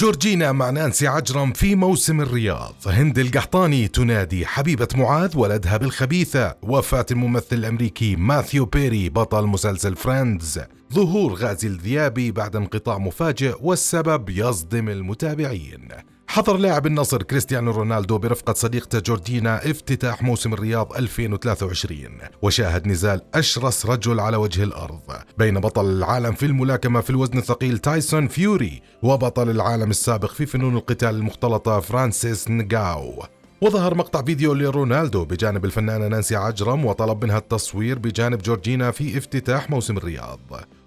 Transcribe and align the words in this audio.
جورجينا 0.00 0.52
مع 0.52 0.70
نانسي 0.70 1.06
عجرم 1.06 1.52
في 1.52 1.74
موسم 1.74 2.20
الرياض. 2.20 2.74
هند 2.86 3.18
القحطاني 3.18 3.88
تنادي 3.88 4.46
حبيبة 4.46 4.88
معاذ 4.94 5.38
ولدها 5.38 5.76
بالخبيثة 5.76 6.56
وفاة 6.62 7.06
الممثل 7.10 7.56
الأمريكي 7.56 8.16
ماثيو 8.16 8.64
بيري 8.64 9.08
بطل 9.08 9.46
مسلسل 9.46 9.96
فريندز. 9.96 10.60
ظهور 10.92 11.34
غازي 11.34 11.68
الذيابي 11.68 12.30
بعد 12.30 12.56
انقطاع 12.56 12.98
مفاجئ 12.98 13.54
والسبب 13.60 14.30
يصدم 14.30 14.88
المتابعين. 14.88 15.88
حضر 16.32 16.56
لاعب 16.56 16.86
النصر 16.86 17.22
كريستيانو 17.22 17.70
رونالدو 17.70 18.18
برفقة 18.18 18.52
صديقته 18.52 18.98
جورجينا 18.98 19.70
افتتاح 19.70 20.22
موسم 20.22 20.52
الرياض 20.52 20.92
2023 20.92 21.98
وشاهد 22.42 22.86
نزال 22.86 23.22
أشرس 23.34 23.86
رجل 23.86 24.20
على 24.20 24.36
وجه 24.36 24.64
الأرض. 24.64 25.00
بين 25.38 25.60
بطل 25.60 25.84
العالم 25.84 26.32
في 26.32 26.46
الملاكمة 26.46 27.00
في 27.00 27.10
الوزن 27.10 27.38
الثقيل 27.38 27.78
تايسون 27.78 28.28
فيوري 28.28 28.82
وبطل 29.02 29.50
العالم 29.50 29.90
السابق 29.90 30.32
في 30.32 30.46
فنون 30.46 30.76
القتال 30.76 31.14
المختلطة 31.14 31.80
فرانسيس 31.80 32.50
نغانو. 32.50 33.22
وظهر 33.62 33.94
مقطع 33.94 34.22
فيديو 34.22 34.54
لرونالدو 34.54 35.24
بجانب 35.24 35.64
الفنانة 35.64 36.08
نانسي 36.08 36.36
عجرم 36.36 36.84
وطلب 36.84 37.24
منها 37.24 37.38
التصوير 37.38 37.98
بجانب 37.98 38.42
جورجينا 38.42 38.90
في 38.90 39.18
افتتاح 39.18 39.70
موسم 39.70 39.96
الرياض. 39.96 40.40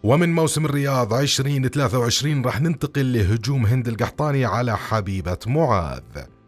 ومن 0.03 0.33
موسم 0.33 0.65
الرياض 0.65 1.13
2023 1.13 2.45
راح 2.45 2.61
ننتقل 2.61 3.13
لهجوم 3.13 3.65
هند 3.65 3.87
القحطاني 3.87 4.45
على 4.45 4.77
حبيبة 4.77 5.37
معاذ. 5.47 6.01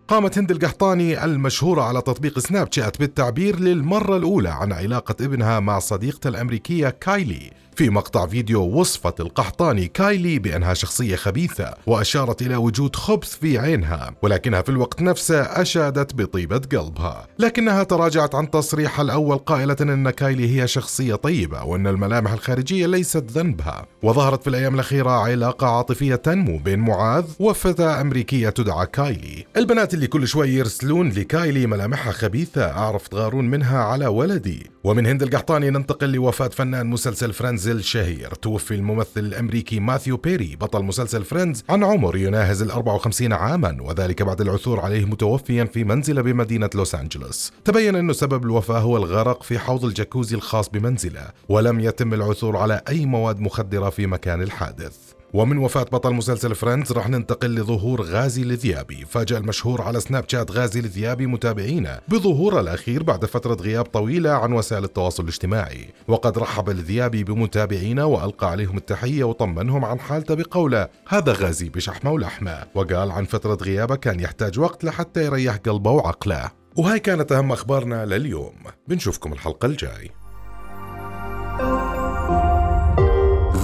قامت 0.08 0.38
هند 0.38 0.52
القحطاني 0.52 1.26
المشهورة 1.26 1.82
على 1.82 2.02
تطبيق 2.02 2.40
سناب 2.40 2.68
شات 2.72 3.00
بالتعبير 3.00 3.60
للمرة 3.60 4.18
الأولى 4.18 4.50
عن 4.50 4.72
علاقة 4.74 5.16
ابنها 5.26 5.60
مع 5.60 5.80
صديقته 5.80 6.28
الأمريكية 6.28 6.90
كايلي. 6.90 7.52
في 7.76 7.90
مقطع 7.90 8.28
فيديو 8.28 8.62
وصفت 8.62 9.22
القحطاني 9.22 9.88
كايلي 9.88 10.40
بأنها 10.40 10.74
شخصية 10.74 11.16
خبيثة 11.16 11.74
وأشارت 11.88 12.42
إلى 12.42 12.56
وجود 12.56 12.96
خبث 12.96 13.36
في 13.36 13.60
عينها 13.60 14.16
ولكنها 14.22 14.62
في 14.62 14.70
الوقت 14.70 15.02
نفسه 15.02 15.42
أشادت 15.42 16.16
بطيبة 16.16 16.58
قلبها. 16.58 17.28
لكنها 17.40 17.84
تراجعت 17.84 18.36
عن 18.36 18.52
تصريحها 18.52 19.04
الأول 19.04 19.38
قائلة 19.38 19.76
أن 19.82 20.10
كايلي 20.10 20.62
هي 20.62 20.68
شخصية 20.68 21.16
طيبة 21.16 21.64
وأن 21.64 21.88
الملامح 21.88 22.32
الخارجية 22.32 22.88
ليست 22.88 23.32
ذنبها. 23.32 23.86
وظهرت 24.04 24.42
في 24.44 24.50
الأيام 24.50 24.74
الأخيرة 24.74 25.12
علاقة 25.12 25.68
عاطفية 25.68 26.16
تنمو 26.16 26.58
بين 26.58 26.80
معاذ 26.80 27.26
وفتاة 27.40 28.02
أمريكية 28.02 28.50
تدعى 28.50 28.86
كايلي. 28.86 29.46
البنات 29.58 29.94
اللي 29.96 30.08
كل 30.08 30.28
شوي 30.28 30.50
يرسلون 30.50 31.10
لكايلي 31.10 31.68
ملامحها 31.68 32.12
خبيثة 32.12 32.72
أعرف 32.72 33.08
تغارون 33.08 33.50
منها 33.50 33.80
على 33.80 34.08
ولدي. 34.08 34.70
ومن 34.84 35.06
هند 35.06 35.24
القحطاني 35.24 35.70
ننتقل 35.70 36.12
لوفاة 36.12 36.48
فنان 36.48 36.88
مسلسل 36.88 37.34
فريندز 37.34 37.68
الشهير. 37.68 38.34
توفي 38.34 38.76
الممثل 38.76 39.20
الأمريكي 39.20 39.80
ماثيو 39.80 40.18
بيري 40.18 40.56
بطل 40.56 40.84
مسلسل 40.84 41.24
فريندز 41.24 41.64
عن 41.70 41.84
عمر 41.84 42.18
يناهز 42.18 42.62
ال 42.62 42.72
54 42.72 43.34
عاما 43.34 43.78
وذلك 43.82 44.22
بعد 44.22 44.42
العثور 44.42 44.80
عليه 44.80 45.06
متوفيا 45.06 45.64
في 45.64 45.84
منزله 45.84 46.22
بمدينة 46.22 46.70
لوس 46.76 46.96
أنجلوس. 46.96 47.52
تبين 47.66 47.96
أن 47.96 48.14
سبب 48.14 48.44
الوفاة 48.44 48.80
هو 48.80 48.98
الغرق 48.98 49.44
في 49.44 49.60
حوض 49.60 49.86
الجاكوزي 49.86 50.36
الخاص 50.36 50.70
بمنزله 50.70 51.28
ولم 51.50 51.80
يتم 51.80 52.14
العثور 52.14 52.58
على 52.58 52.82
أي 52.90 53.06
مواد 53.06 53.40
مخدرة 53.40 53.90
في 53.90 54.08
مكان 54.08 54.42
الحادث. 54.42 55.16
ومن 55.36 55.58
وفاة 55.58 55.84
بطل 55.84 56.14
مسلسل 56.14 56.56
فريندز 56.56 56.92
راح 56.92 57.10
ننتقل 57.10 57.56
لظهور 57.56 58.02
غازي 58.02 58.42
الذيابي 58.42 59.06
فاجأ 59.06 59.38
المشهور 59.38 59.82
على 59.82 60.00
سناب 60.00 60.24
شات 60.28 60.52
غازي 60.52 60.80
الذيابي 60.80 61.28
متابعينه 61.28 62.00
بظهوره 62.08 62.60
الأخير 62.60 63.04
بعد 63.04 63.26
فترة 63.26 63.54
غياب 63.54 63.86
طويلة 63.86 64.30
عن 64.32 64.54
وسائل 64.54 64.84
التواصل 64.84 65.24
الاجتماعي. 65.24 65.88
وقد 66.08 66.38
رحب 66.38 66.70
الذيابي 66.70 67.24
بمتابعينه 67.24 68.06
وألقى 68.06 68.52
عليهم 68.52 68.78
التحية 68.78 69.24
وطمنهم 69.24 69.86
عن 69.86 70.00
حالته 70.00 70.34
بقوله 70.34 70.88
هذا 71.08 71.34
غازي 71.34 71.70
بشحمة 71.70 72.12
ولحمة 72.12 72.64
وقال 72.76 73.12
عن 73.12 73.26
فترة 73.26 73.58
غيابه 73.62 73.96
كان 73.96 74.20
يحتاج 74.20 74.60
وقت 74.60 74.84
لحتى 74.84 75.26
يريح 75.26 75.56
قلبه 75.56 75.92
وعقله 75.92 76.52
وهاي 76.76 77.00
كانت 77.00 77.32
أهم 77.32 77.52
أخبارنا 77.52 78.06
لليوم. 78.06 78.56
بنشوفكم 78.88 79.34
الحلقة 79.34 79.66
الجاي. 79.66 80.12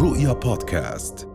رؤيا 0.01 0.33
بودكاست. 0.33 1.30